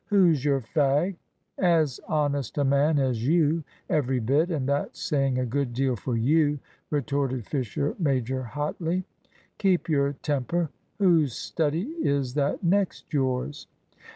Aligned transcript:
Who's 0.07 0.43
your 0.43 0.61
fag?" 0.61 1.17
"As 1.59 1.99
honest 2.07 2.57
a 2.57 2.63
man 2.63 2.97
as 2.97 3.27
you, 3.27 3.63
every 3.87 4.19
bit, 4.19 4.49
and 4.49 4.67
that's 4.67 4.99
saying 4.99 5.37
a 5.37 5.45
good 5.45 5.73
deal 5.75 5.95
for 5.95 6.17
you," 6.17 6.57
retorted 6.89 7.45
Fisher 7.45 7.95
major, 7.99 8.41
hotly. 8.41 9.03
"Keep 9.59 9.89
your 9.89 10.13
temper. 10.23 10.71
Who's 10.97 11.33
study 11.35 11.83
is 12.01 12.33
that 12.33 12.63
next 12.63 13.13
yours?" 13.13 13.67